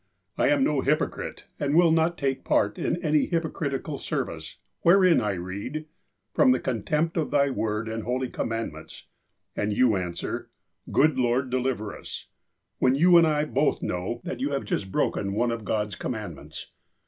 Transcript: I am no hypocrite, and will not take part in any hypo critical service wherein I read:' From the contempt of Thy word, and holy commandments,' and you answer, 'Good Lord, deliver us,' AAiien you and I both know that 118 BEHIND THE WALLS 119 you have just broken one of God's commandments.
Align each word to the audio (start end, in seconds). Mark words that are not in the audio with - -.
I 0.35 0.47
am 0.47 0.63
no 0.63 0.81
hypocrite, 0.81 1.43
and 1.59 1.75
will 1.75 1.91
not 1.91 2.17
take 2.17 2.43
part 2.43 2.79
in 2.79 2.99
any 3.03 3.27
hypo 3.27 3.49
critical 3.49 3.99
service 3.99 4.57
wherein 4.81 5.21
I 5.21 5.33
read:' 5.33 5.85
From 6.33 6.49
the 6.53 6.59
contempt 6.59 7.17
of 7.17 7.29
Thy 7.29 7.51
word, 7.51 7.87
and 7.87 8.01
holy 8.01 8.27
commandments,' 8.27 9.05
and 9.55 9.71
you 9.73 9.95
answer, 9.95 10.49
'Good 10.91 11.19
Lord, 11.19 11.51
deliver 11.51 11.95
us,' 11.95 12.25
AAiien 12.81 12.97
you 12.97 13.15
and 13.15 13.27
I 13.27 13.45
both 13.45 13.83
know 13.83 14.21
that 14.23 14.39
118 14.39 14.39
BEHIND 14.39 14.41
THE 14.41 14.47
WALLS 14.47 14.47
119 14.47 14.47
you 14.47 14.51
have 14.53 14.65
just 14.65 14.91
broken 14.91 15.33
one 15.35 15.51
of 15.51 15.65
God's 15.65 15.95
commandments. 15.95 16.71